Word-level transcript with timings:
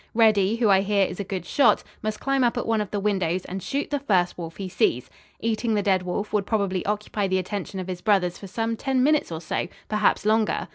"Reddy, 0.15 0.55
who, 0.55 0.67
I 0.67 0.81
hear, 0.81 1.05
is 1.05 1.19
a 1.19 1.23
good 1.23 1.45
shot, 1.45 1.83
must 2.01 2.19
climb 2.19 2.43
up 2.43 2.57
at 2.57 2.65
one 2.65 2.81
of 2.81 2.89
the 2.89 2.99
windows 2.99 3.45
and 3.45 3.61
shoot 3.61 3.91
the 3.91 3.99
first 3.99 4.35
wolf 4.35 4.57
he 4.57 4.67
sees. 4.67 5.11
Eating 5.39 5.75
the 5.75 5.83
dead 5.83 6.01
wolf 6.01 6.33
would 6.33 6.47
probably 6.47 6.83
occupy 6.87 7.27
the 7.27 7.37
attention 7.37 7.79
of 7.79 7.85
his 7.87 8.01
brothers 8.01 8.35
for 8.39 8.47
some 8.47 8.75
ten 8.75 9.03
minutes 9.03 9.31
or 9.31 9.39
so 9.41 9.67
perhaps 9.89 10.25
longer. 10.25 10.69